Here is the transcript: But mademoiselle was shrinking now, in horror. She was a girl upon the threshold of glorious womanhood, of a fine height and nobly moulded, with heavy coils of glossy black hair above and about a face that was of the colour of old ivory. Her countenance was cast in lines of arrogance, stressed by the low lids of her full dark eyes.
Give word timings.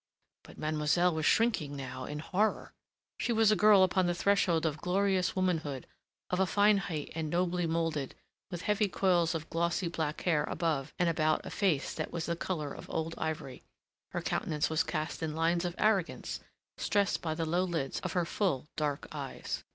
But 0.41 0.57
mademoiselle 0.57 1.13
was 1.13 1.27
shrinking 1.27 1.75
now, 1.75 2.05
in 2.05 2.17
horror. 2.17 2.73
She 3.19 3.31
was 3.31 3.51
a 3.51 3.55
girl 3.55 3.83
upon 3.83 4.07
the 4.07 4.15
threshold 4.15 4.65
of 4.65 4.81
glorious 4.81 5.35
womanhood, 5.35 5.85
of 6.31 6.39
a 6.39 6.47
fine 6.47 6.79
height 6.79 7.11
and 7.13 7.29
nobly 7.29 7.67
moulded, 7.67 8.15
with 8.49 8.63
heavy 8.63 8.87
coils 8.87 9.35
of 9.35 9.47
glossy 9.51 9.87
black 9.87 10.21
hair 10.21 10.43
above 10.45 10.91
and 10.97 11.07
about 11.07 11.45
a 11.45 11.51
face 11.51 11.93
that 11.93 12.11
was 12.11 12.27
of 12.27 12.31
the 12.39 12.43
colour 12.43 12.73
of 12.73 12.89
old 12.89 13.13
ivory. 13.19 13.61
Her 14.09 14.23
countenance 14.23 14.71
was 14.71 14.81
cast 14.81 15.21
in 15.21 15.35
lines 15.35 15.65
of 15.65 15.75
arrogance, 15.77 16.39
stressed 16.79 17.21
by 17.21 17.35
the 17.35 17.45
low 17.45 17.63
lids 17.63 17.99
of 17.99 18.13
her 18.13 18.25
full 18.25 18.69
dark 18.75 19.07
eyes. 19.11 19.63